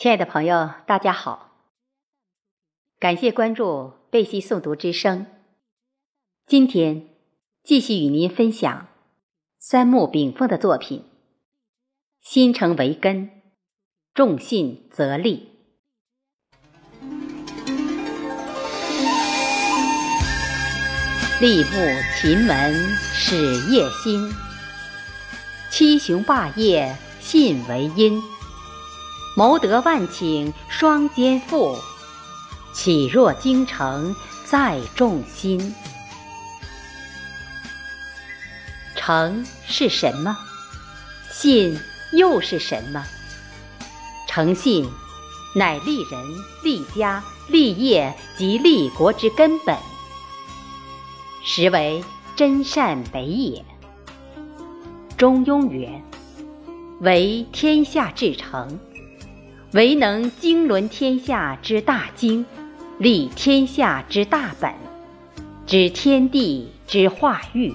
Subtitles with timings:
[0.00, 1.50] 亲爱的朋友，大家好！
[3.00, 5.26] 感谢关注贝西诵读之声。
[6.46, 7.08] 今天
[7.64, 8.86] 继续与您分享
[9.58, 11.00] 三木炳凤的作品
[12.20, 13.28] 《心诚为根，
[14.14, 15.48] 重信则立》。
[21.40, 21.70] 立木
[22.20, 23.36] 秦门始
[23.68, 24.30] 业新，
[25.72, 28.22] 七雄霸业信为因。
[29.38, 31.78] 谋得万顷双肩负，
[32.72, 34.12] 岂若京城
[34.44, 35.76] 载众心？
[38.96, 40.36] 诚是什么？
[41.30, 41.78] 信
[42.10, 43.06] 又是什么？
[44.26, 44.90] 诚信
[45.54, 46.20] 乃立人、
[46.64, 49.78] 立家、立业及立国之根本，
[51.44, 52.02] 实为
[52.34, 53.64] 真善美也。
[55.16, 56.02] 中庸曰
[57.02, 58.76] ：“为天下至诚。”
[59.72, 62.44] 唯能经纶天下之大经，
[62.98, 64.72] 立天下之大本，
[65.66, 67.74] 知天地之化育。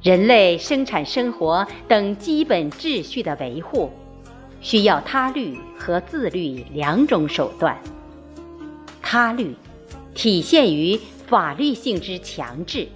[0.00, 3.90] 人类生产生活等基本秩序的维护，
[4.62, 7.78] 需要他律和自律两种手段。
[9.02, 9.54] 他律
[10.14, 12.88] 体现于法律性之强制，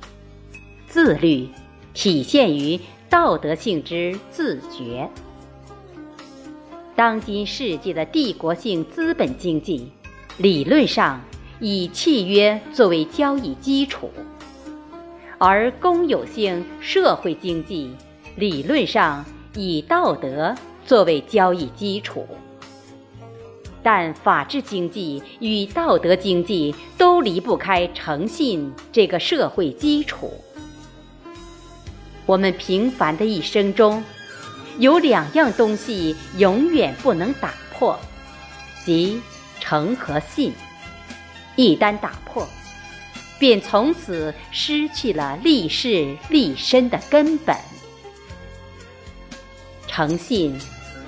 [0.87, 1.47] 自律
[1.93, 2.81] 体现于
[3.11, 5.07] 道德性之自觉。
[6.99, 9.89] 当今世界的帝国性资本经济，
[10.37, 11.23] 理论上
[11.61, 14.09] 以契约作为交易基础；
[15.39, 17.95] 而公有性社会经济
[18.35, 20.53] 理论上以道德
[20.85, 22.27] 作为交易基础。
[23.81, 30.33] 但法治经济与道德经济都离不开诚信这个社会基础。
[32.27, 34.03] 我们平凡的一生中。
[34.79, 37.99] 有两样东西永远不能打破，
[38.85, 39.21] 即
[39.59, 40.53] 诚和信。
[41.57, 42.49] 一旦打破，
[43.41, 47.57] 便从此失去了立世立身的根本。
[49.89, 50.57] 诚信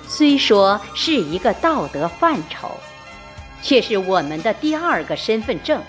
[0.08, 2.72] 虽说是一个道德范畴，
[3.62, 5.80] 却是我们的第二个身份证。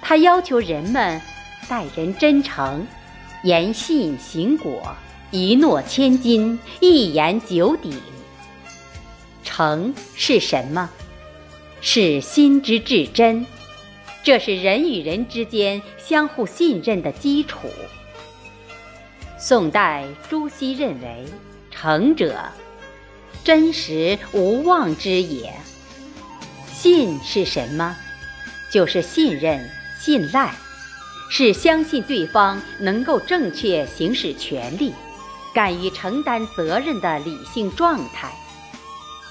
[0.00, 1.22] 它要求人们
[1.68, 2.84] 待人真诚，
[3.44, 4.96] 言信行果。
[5.34, 7.98] 一诺千金，一言九鼎。
[9.42, 10.90] 诚是什么？
[11.80, 13.46] 是心之至真，
[14.22, 17.70] 这是人与人之间相互信任的基础。
[19.38, 21.24] 宋代朱熹认为，
[21.70, 22.38] 诚者，
[23.42, 25.50] 真实无妄之也。
[26.74, 27.96] 信是什么？
[28.70, 29.66] 就是信任、
[29.98, 30.54] 信赖，
[31.30, 34.92] 是相信对方能够正确行使权利。
[35.52, 38.32] 敢于承担责任的理性状态，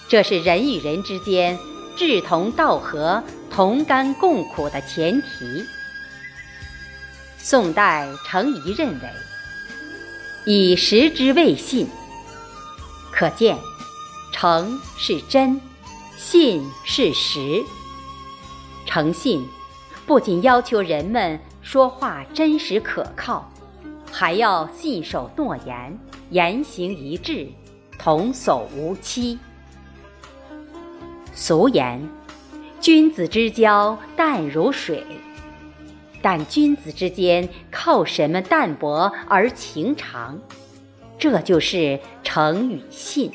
[0.07, 1.57] 这是人与人之间
[1.95, 5.65] 志同道合、同甘共苦的前提。
[7.37, 9.09] 宋代程颐认为
[10.45, 11.87] ：“以实之谓信。”
[13.11, 13.57] 可见，
[14.31, 15.59] 诚是真，
[16.17, 17.63] 信是实。
[18.85, 19.45] 诚信
[20.05, 23.51] 不仅要求人们说话真实可靠，
[24.11, 25.99] 还要信守诺言。
[26.31, 27.47] 言行一致，
[27.99, 29.37] 童叟无欺。
[31.33, 32.01] 俗言
[32.79, 35.05] ：“君子之交淡如水。”
[36.23, 40.39] 但君子之间靠什么淡泊而情长？
[41.19, 43.31] 这就是诚与信。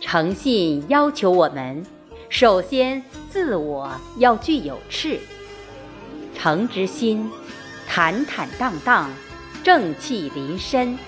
[0.00, 1.84] 诚信要求我们，
[2.28, 5.20] 首先自我要具有赤。
[6.34, 7.30] 诚之心，
[7.86, 9.10] 坦坦荡荡。
[9.62, 10.98] 正气临身，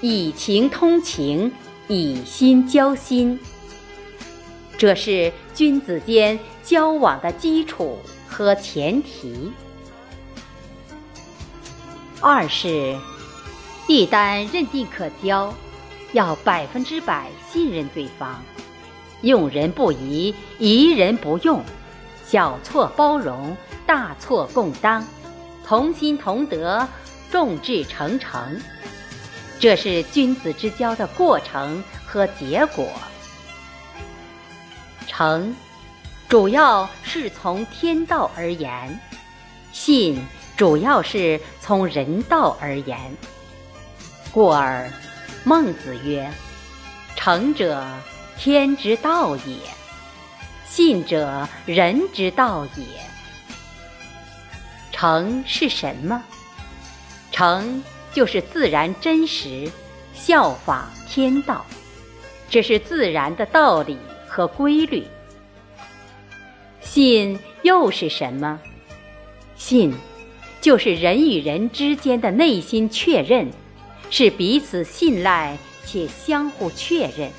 [0.00, 1.52] 以情通情，
[1.86, 3.38] 以心交心，
[4.76, 9.52] 这是君子间交往的基础和前提。
[12.20, 12.98] 二是，
[13.86, 15.54] 一旦认定可交，
[16.12, 18.42] 要百分之百信任对方，
[19.22, 21.62] 用人不疑，疑人不用，
[22.26, 23.56] 小错包容，
[23.86, 25.06] 大错共当，
[25.64, 26.86] 同心同德。
[27.30, 28.60] 众志成城，
[29.60, 32.90] 这是君子之交的过程和结果。
[35.06, 35.54] 诚，
[36.28, 38.88] 主要是从天道而言；
[39.72, 40.24] 信，
[40.56, 42.98] 主要是从人道而言。
[44.32, 44.90] 故而，
[45.44, 46.30] 孟子曰
[47.16, 47.84] ：“诚者，
[48.36, 49.56] 天之道也；
[50.66, 52.84] 信者，人之道也。”
[54.92, 56.22] 诚是什么？
[57.38, 59.70] 诚就是自然真实，
[60.12, 61.64] 效法天道。
[62.50, 63.96] 这是自然的道理
[64.26, 65.06] 和规律。
[66.80, 68.58] 信又是什么？
[69.54, 69.94] 信，
[70.60, 73.48] 就是人与人之间的内心确认，
[74.10, 75.56] 是彼此信赖
[75.86, 77.30] 且相互确认。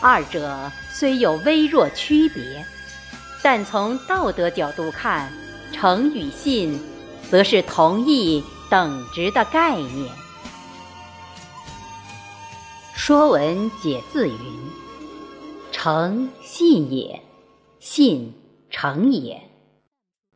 [0.00, 2.42] 二者虽有微弱区别，
[3.40, 5.32] 但从道德角度看，
[5.72, 6.76] 诚与信，
[7.30, 10.08] 则是同一等值的概念。
[12.94, 14.36] 《说文解字》云
[15.70, 17.22] ：“诚信也，
[17.78, 18.34] 信
[18.70, 19.40] 诚也。”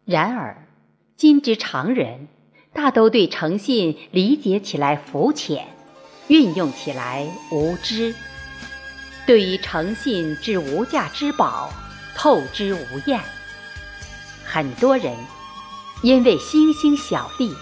[0.06, 0.68] 然而，
[1.16, 2.28] 今之常人
[2.72, 5.66] 大都对诚信理解起来肤浅，
[6.28, 8.14] 运用起来无知。
[9.26, 11.70] 对于诚信之无价之宝，
[12.14, 13.20] 透之无厌。
[14.44, 15.16] 很多人
[16.02, 17.54] 因为星星小利，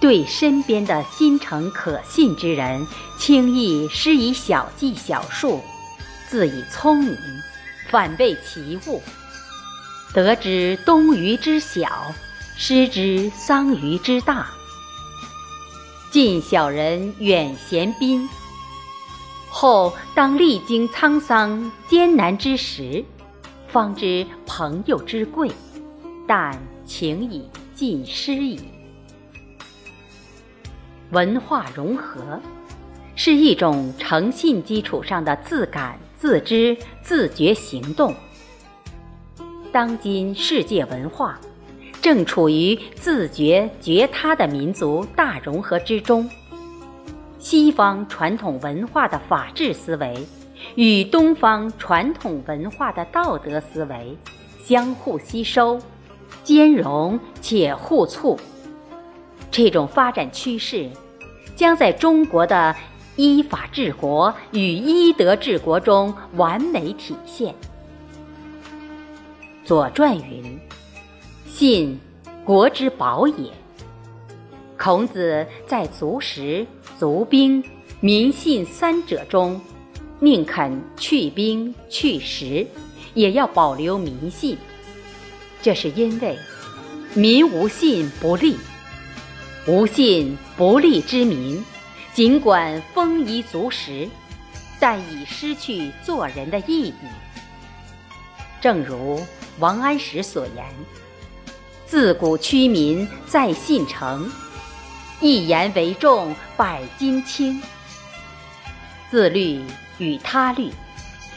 [0.00, 2.86] 对身边的心诚可信之人
[3.18, 5.60] 轻易施以小计小术，
[6.28, 7.16] 自以聪明，
[7.90, 9.02] 反被其误。
[10.14, 11.88] 得之东隅之小，
[12.56, 14.46] 失之桑榆之大。
[16.10, 18.28] 近小人远贤宾，
[19.48, 23.02] 后当历经沧桑艰难之时，
[23.68, 25.50] 方知朋友之贵，
[26.28, 27.48] 但情已
[27.82, 28.60] 尽失矣。
[31.10, 32.40] 文化融合
[33.16, 38.14] 是一种诚信基础上的自感、自知、自觉行动。
[39.72, 41.40] 当今世界文化
[42.00, 46.30] 正处于自觉觉他的民族大融合之中，
[47.40, 50.24] 西方传统文化的法治思维
[50.76, 54.16] 与东方传统文化的道德思维
[54.64, 55.82] 相互吸收、
[56.42, 58.38] 兼容且互促。
[59.50, 60.88] 这种发展趋势
[61.54, 62.74] 将在中国的
[63.16, 67.52] 依法治国与依德治国中完美体现。
[69.64, 70.58] 《左传》云
[71.46, 72.00] ：“信，
[72.44, 73.50] 国之宝也。”
[74.78, 76.66] 孔子在足食、
[76.98, 77.62] 足兵、
[78.00, 79.60] 民信三者中，
[80.18, 82.66] 宁肯去兵去食，
[83.14, 84.56] 也要保留民信。
[85.62, 86.38] 这是因为，
[87.14, 88.58] 民无信不立，
[89.66, 91.64] 无信不立之民，
[92.12, 94.08] 尽管丰衣足食，
[94.80, 96.94] 但已失去做人的意义。
[98.60, 99.24] 正如。
[99.58, 100.64] 王安石所言
[101.86, 104.32] ：“自古屈民在信诚，
[105.20, 107.62] 一言为重，百金轻。”
[109.10, 109.62] 自律
[109.98, 110.70] 与他律，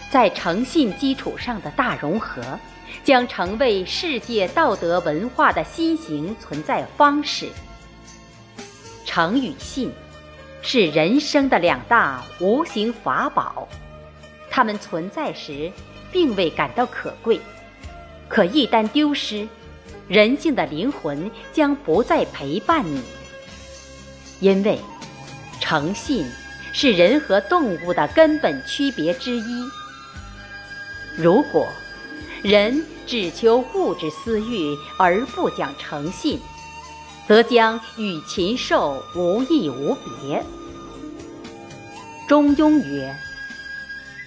[0.10, 2.42] 在诚信基础上的大融合，
[3.06, 7.48] 将成为世界道德文化的新型存在方式。
[9.06, 9.94] 诚与信，
[10.63, 13.68] 是人生的两大无形法宝，
[14.50, 15.72] 它们存在时，
[16.12, 17.40] 并未感到可贵。
[18.28, 19.48] 可一旦丢失，
[20.07, 23.04] 人性的灵魂将不再陪伴你。
[24.40, 24.80] 因为
[25.62, 26.25] 诚信
[26.74, 29.69] 是人和动物的根本区别之一。
[31.16, 31.68] 如果
[32.45, 36.39] 人只求物质私欲而不讲诚信，
[37.27, 40.45] 则将与禽兽无异无别。
[42.27, 43.15] 中庸曰：“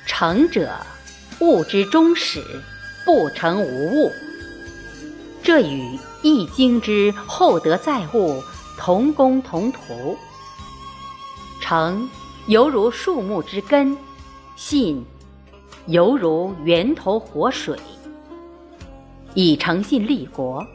[0.04, 0.68] 诚者，
[1.38, 2.42] 物之终始。”
[3.06, 4.12] 不成无物，
[5.42, 8.42] 这与《易经》之“厚德载物”
[8.76, 10.18] 同工同途。
[11.62, 12.10] 诚
[12.48, 13.96] 犹如树木之根，
[14.56, 15.02] 信
[15.86, 17.78] 犹如源头活水。
[19.34, 20.66] 以诚信立国，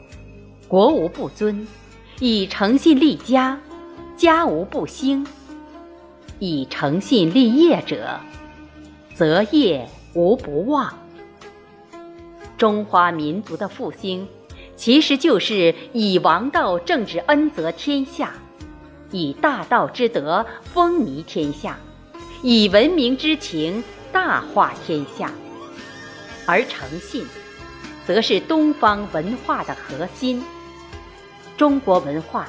[0.68, 1.66] 国无不尊；
[2.20, 3.60] 以诚信立家，
[4.16, 5.26] 家无不兴；
[6.38, 8.18] 以诚信立业者，
[9.14, 10.92] 则业无不旺。
[12.56, 14.26] 中华民族的复兴，
[14.76, 18.32] 其实就是以王道政治恩泽天下，
[19.10, 21.76] 以大道之德风靡天下，
[22.42, 23.82] 以文明之情
[24.12, 25.30] 大化天下。
[26.46, 27.26] 而诚信，
[28.06, 30.44] 则是东方文化的核心。
[31.56, 32.48] 中国文化，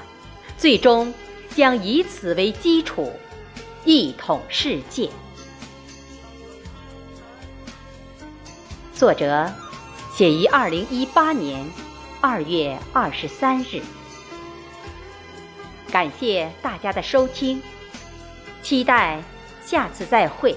[0.57, 1.13] 最终
[1.55, 3.11] 将以此为基础，
[3.83, 5.09] 一统世界。
[8.93, 9.51] 作者。
[10.15, 11.69] 写于二零一八年
[12.21, 13.81] 二月二十三日。
[15.91, 17.61] 感谢大家的收听，
[18.63, 19.21] 期待
[19.65, 20.55] 下次再会。